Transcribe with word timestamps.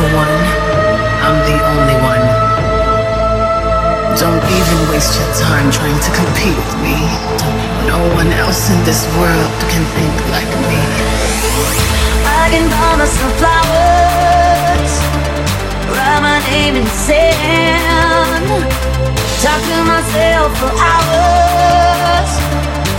the 0.00 0.16
one. 0.16 0.40
I'm 1.24 1.36
the 1.44 1.56
only 1.72 1.96
one. 2.00 2.24
Don't 4.16 4.44
even 4.58 4.78
waste 4.88 5.12
your 5.20 5.28
time 5.36 5.70
trying 5.70 6.00
to 6.00 6.10
compete 6.16 6.56
with 6.56 6.74
me. 6.80 6.96
No 7.84 7.98
one 8.16 8.32
else 8.32 8.70
in 8.70 8.80
this 8.84 9.04
world 9.18 9.52
can 9.68 9.84
think 9.96 10.14
like 10.32 10.50
me. 10.68 10.80
I 12.24 12.48
can 12.52 12.64
buy 12.72 12.96
myself 12.96 13.32
flowers, 13.40 14.92
write 15.92 16.20
my 16.24 16.38
name 16.48 16.76
in 16.80 16.86
sand, 17.04 18.44
talk 19.44 19.60
to 19.68 19.78
myself 19.84 20.48
for 20.60 20.72
hours, 20.90 22.30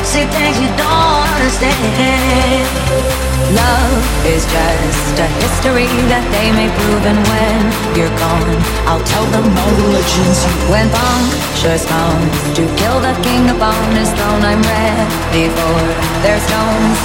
say 0.03 0.25
things 0.25 0.57
you 0.59 0.69
don't 0.77 1.27
understand. 1.35 3.11
Love 3.51 3.99
is 4.23 4.47
just 4.47 5.19
a 5.19 5.27
history 5.43 5.91
that 6.07 6.23
they 6.31 6.55
may 6.55 6.71
prove 6.71 7.03
And 7.03 7.19
when 7.27 7.59
you're 7.99 8.15
gone, 8.15 8.55
I'll 8.87 9.03
tell 9.03 9.27
them 9.27 9.43
all 9.43 9.73
the 9.75 9.87
legends 9.91 10.39
When 10.71 10.87
punctures 10.87 11.83
come 11.83 12.23
to 12.55 12.63
kill 12.79 13.03
the 13.03 13.11
king 13.19 13.51
upon 13.51 13.75
his 13.91 14.07
throne 14.15 14.39
I'm 14.47 14.63
ready 14.63 15.51
for 15.51 15.75
their 16.23 16.39
stones. 16.39 16.99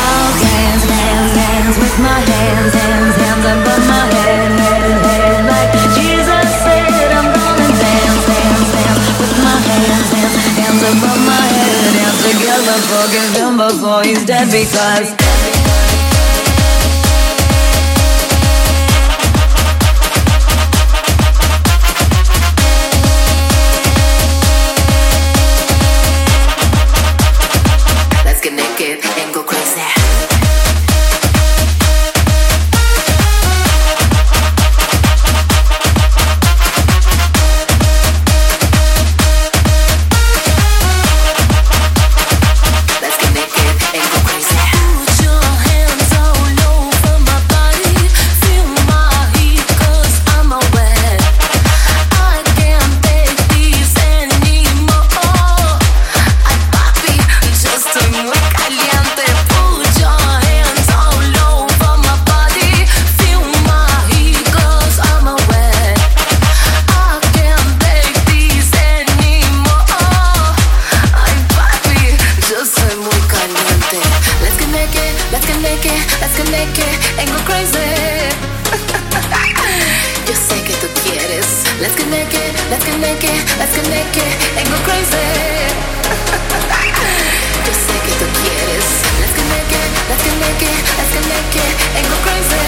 I'll 0.00 0.32
dance, 0.40 0.84
dance, 0.88 1.30
dance 1.36 1.76
with 1.76 1.96
my 2.00 2.20
hands, 2.24 2.72
hands, 2.72 3.14
hands 3.20 3.44
above 3.44 3.84
my 3.84 4.04
head, 4.16 4.48
head, 4.56 4.96
head 5.04 5.40
Like 5.44 5.72
Jesus 5.92 6.46
said, 6.64 7.10
I'm 7.12 7.28
gonna 7.36 7.68
dance, 7.68 8.22
dance, 8.24 8.68
dance 8.72 9.06
with 9.20 9.34
my 9.44 9.56
hands, 9.60 10.08
hands, 10.08 10.36
hands 10.56 10.82
above 10.88 11.20
my 11.28 11.44
head 11.52 11.69
Together, 12.30 12.78
forgive 12.86 13.42
him 13.42 13.56
before 13.56 14.04
he's 14.04 14.24
dead 14.24 14.46
because 14.52 15.10
Let's 75.30 75.46
get 75.46 75.62
naked, 75.62 75.94
let's 76.20 76.36
get 76.36 76.50
naked 76.50 76.90
and 77.14 77.30
go 77.30 77.38
crazy. 77.46 77.78
Yo 80.26 80.34
sé 80.34 80.58
que 80.66 80.74
tú 80.82 80.90
quieres. 81.06 81.46
Let's 81.78 81.94
get 81.94 82.10
naked, 82.10 82.50
let's 82.68 82.82
get 82.84 82.98
naked, 82.98 83.38
let's 83.56 83.70
get 83.76 83.88
naked 83.88 84.26
and 84.58 84.66
go 84.66 84.74
crazy. 84.82 85.14
Yo 87.62 87.72
sé 87.78 87.94
que 88.06 88.14
tú 88.18 88.26
quieres. 88.42 88.86
Let's 89.22 89.34
get 89.38 89.46
naked, 89.54 89.86
let's 90.10 90.18
get 90.26 90.34
naked, 90.42 90.74
let's 90.98 91.14
get 91.14 91.22
naked 91.30 91.78
and 91.94 92.02
go 92.10 92.18
crazy. 92.26 92.66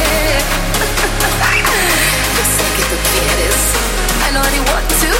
Yo 2.38 2.44
sé 2.46 2.62
que 2.78 2.86
tú 2.86 2.94
quieres. 3.10 3.58
I 4.22 4.30
know 4.30 4.46
you 4.54 4.62
want 4.70 4.86
to. 5.02 5.10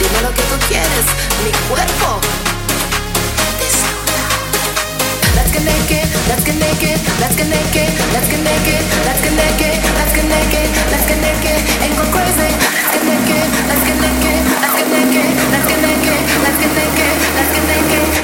Dime 0.00 0.24
lo 0.24 0.32
que 0.32 0.40
tú 0.48 0.56
quieres. 0.68 1.04
Mi 1.44 1.52
cuerpo. 1.68 2.16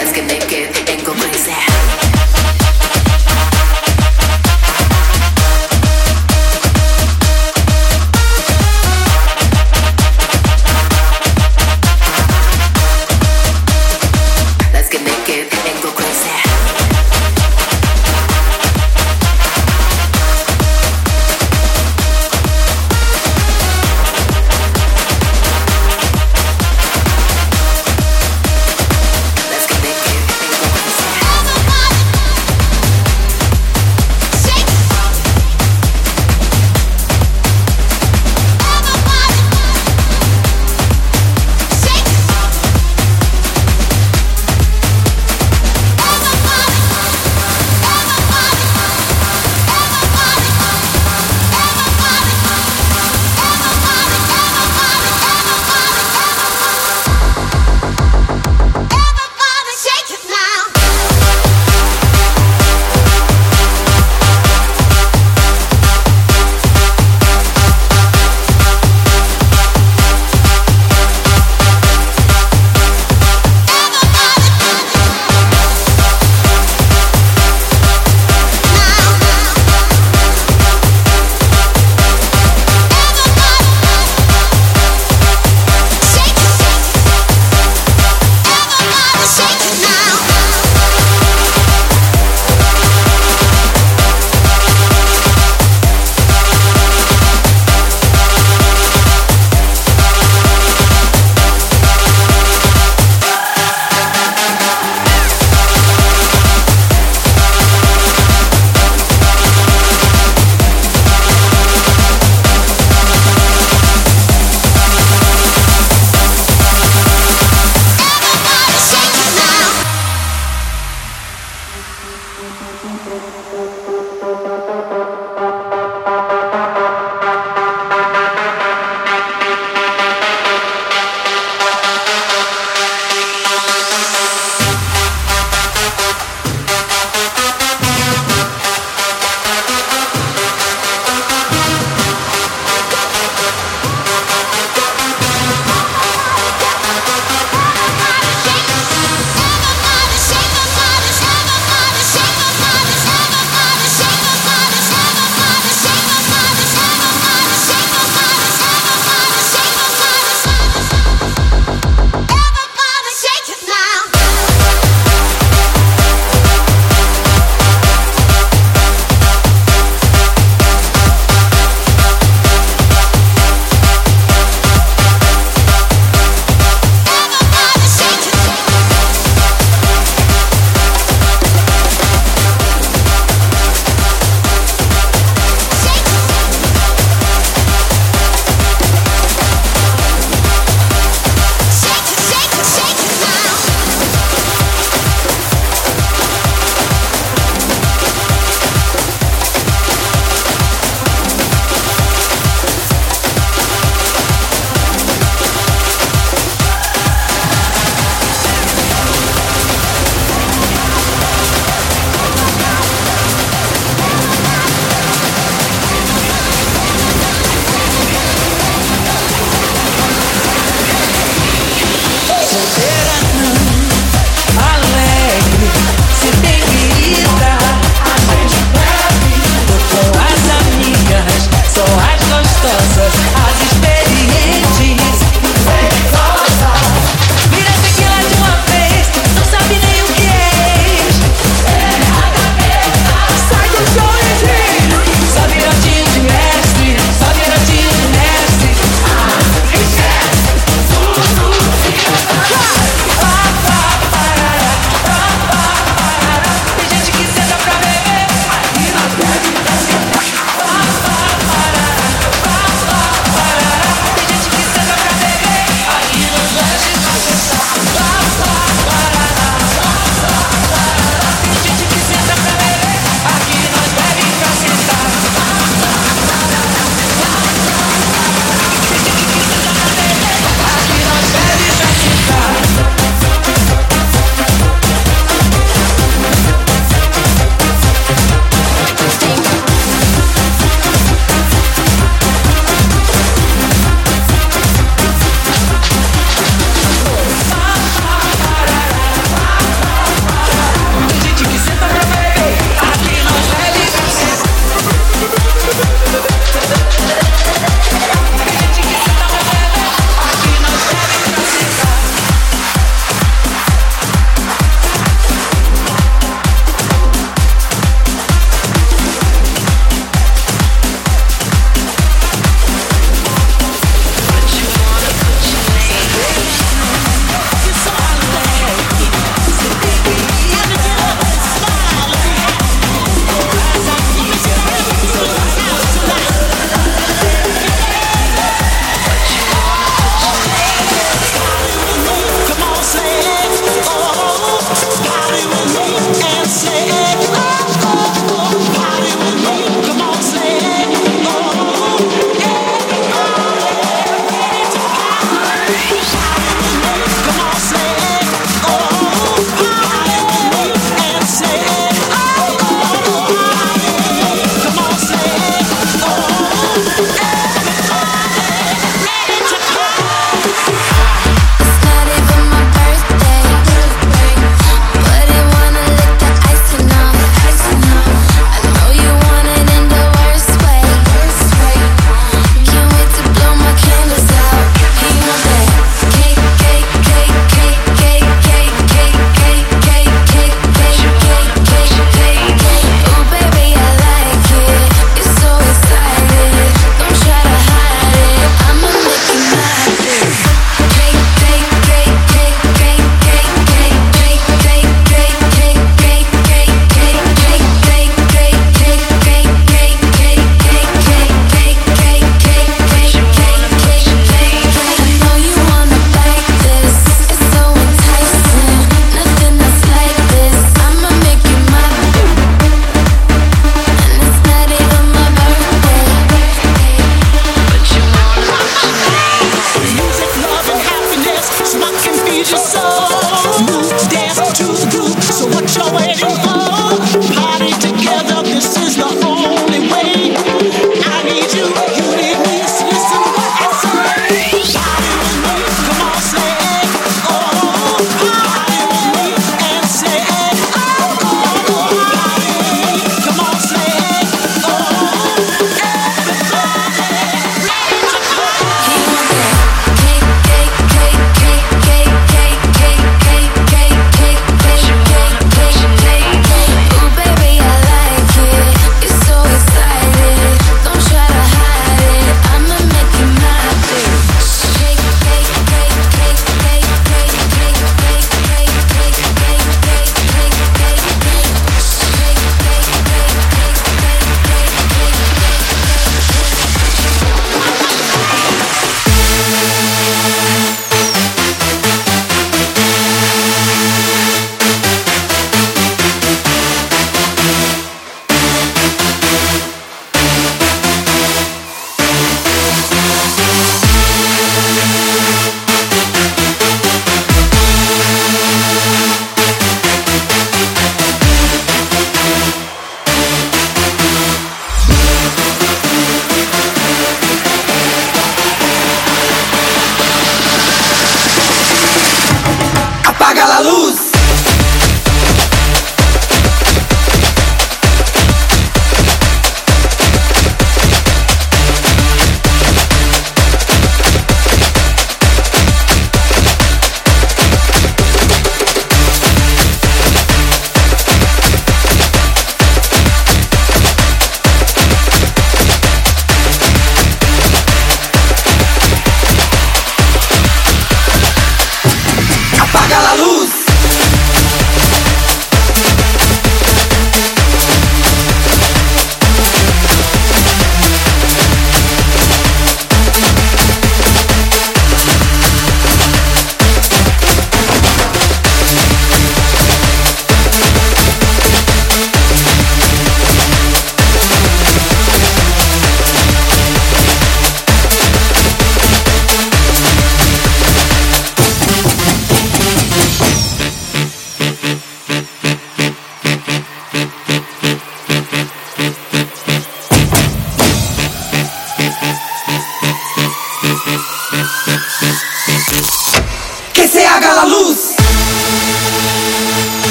Let's 0.00 0.12
get 0.12 0.26
naked 0.26 0.88
and 0.88 1.04
go 1.04 1.12
crazy. 1.12 1.99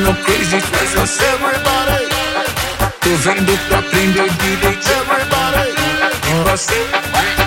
no 0.00 0.14
case 0.14 0.60
faz 0.60 0.90
você 0.94 1.24
everybody. 1.24 2.08
Tô 3.00 3.10
vendo 3.10 3.68
pra 3.68 3.78
aprender 3.78 4.30
direito 4.30 4.88
everybody. 4.90 5.74
E 6.28 6.50
você 6.50 7.39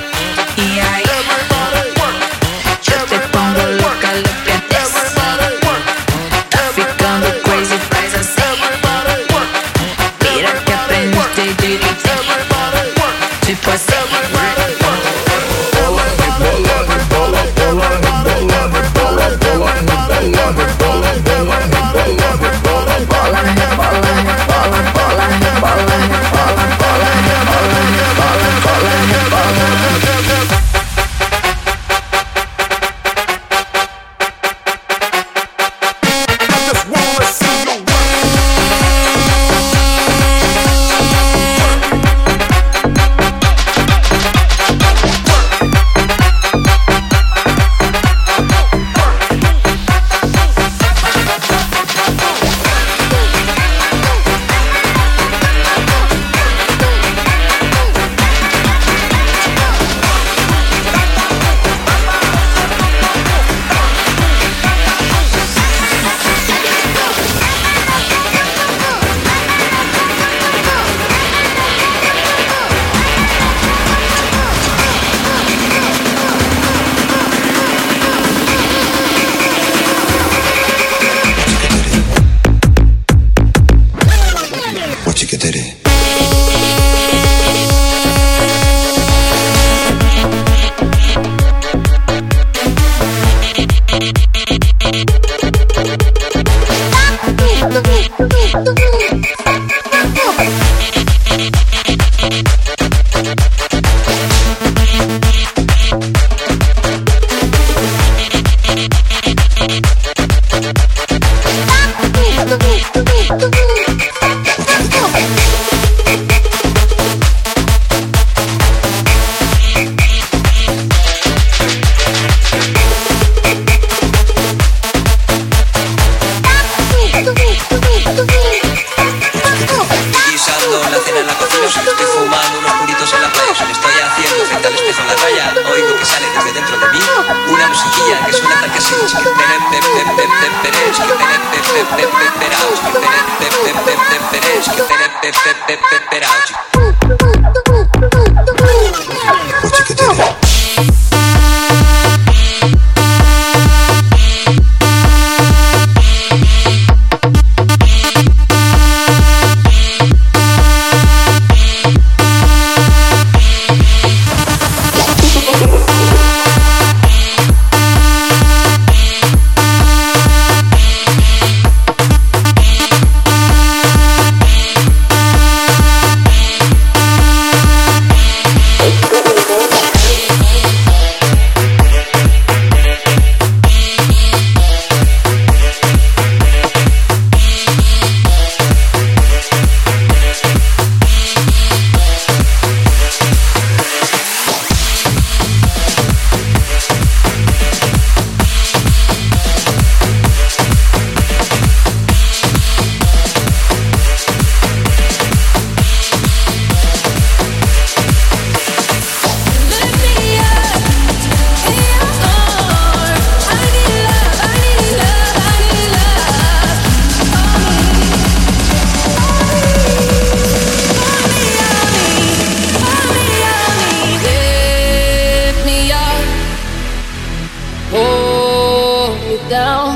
down. 229.54 229.93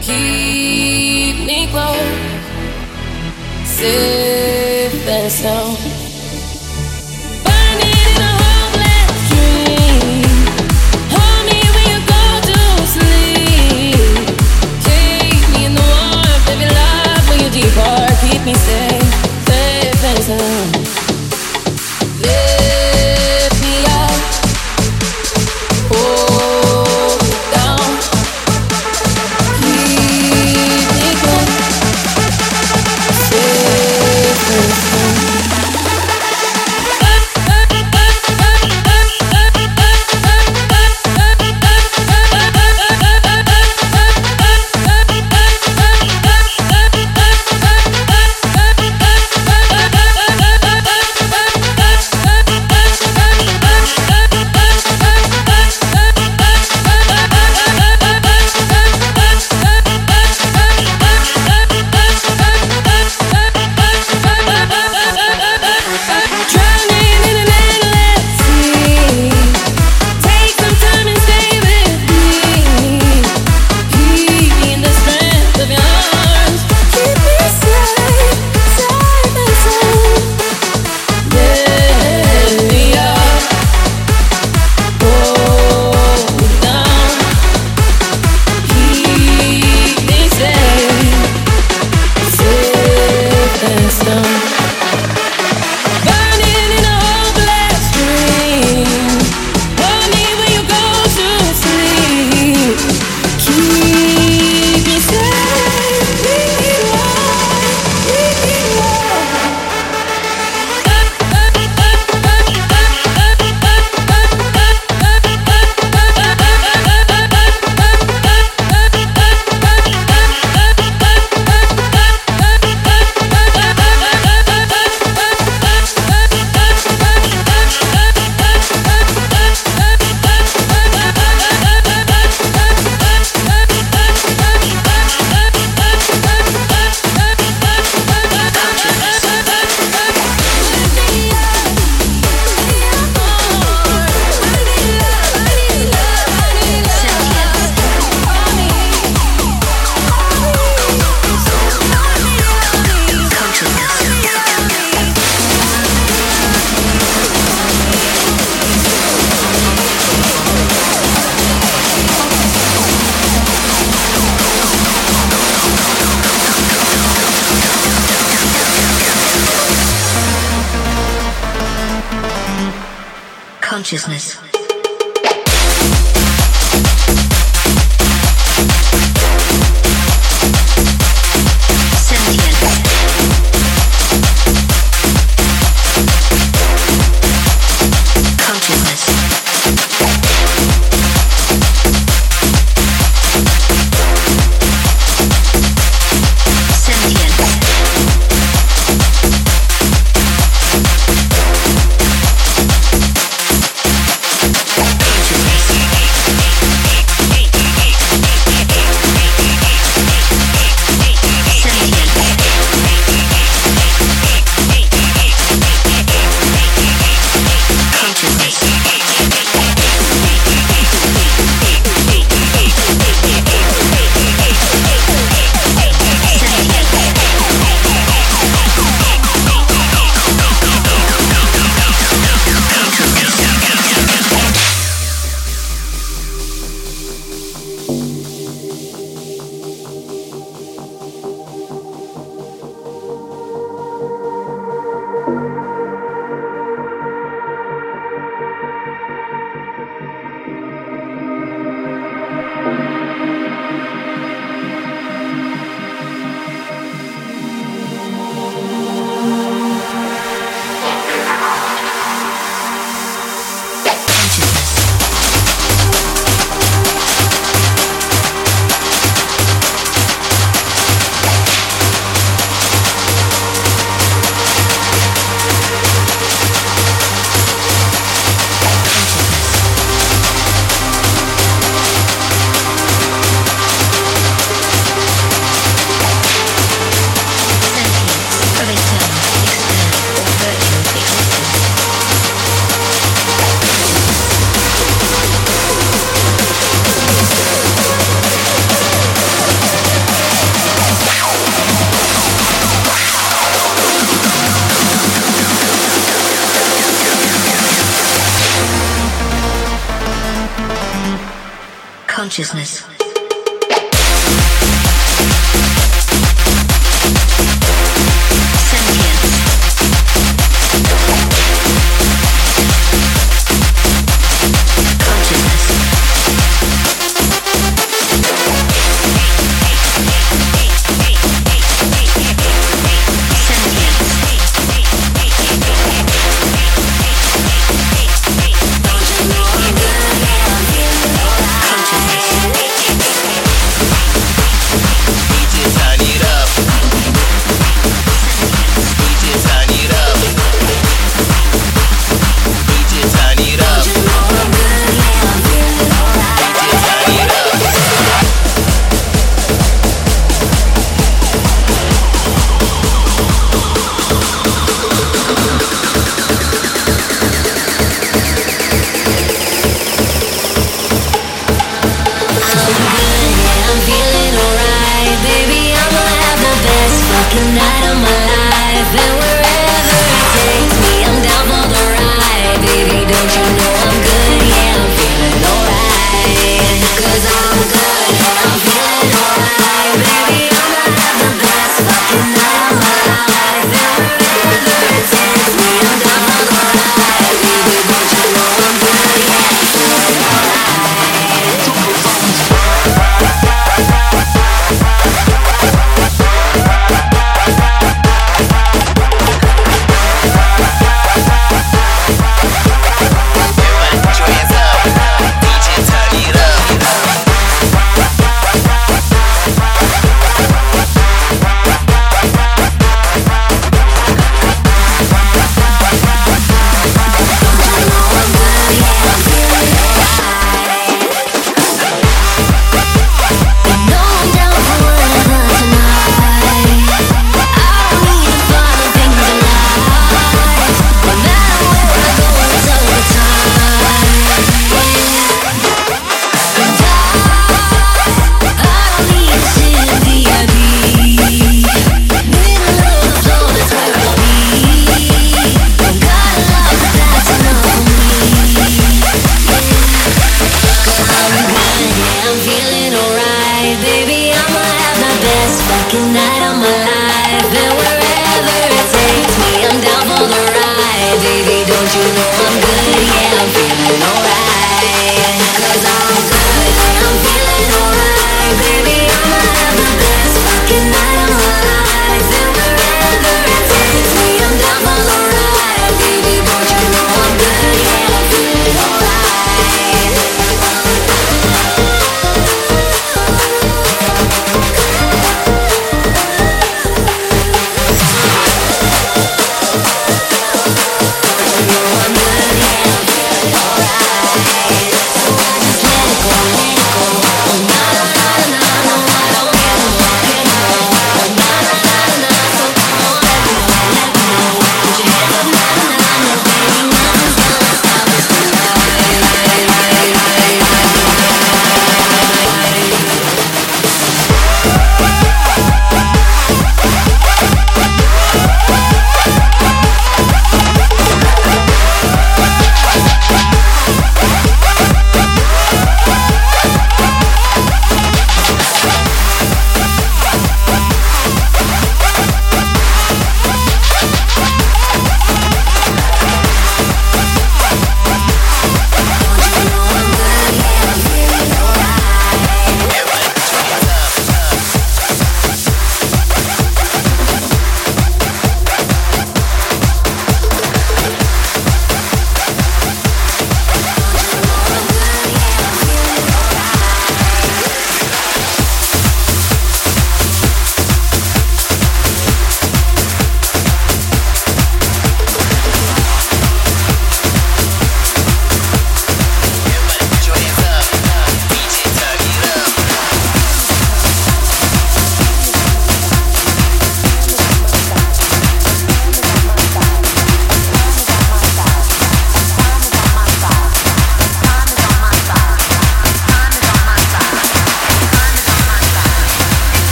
Keep 0.00 1.36
me 1.48 1.66
close, 1.72 2.14
safe 3.64 5.08
and 5.08 5.32
sound. 5.32 5.87